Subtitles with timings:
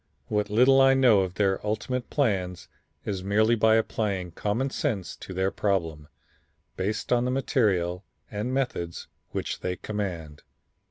[0.29, 2.67] What little I know of their ultimate plans
[3.05, 6.07] is merely by applying common sense to their problem,
[6.75, 10.41] based on the material and methods which they command.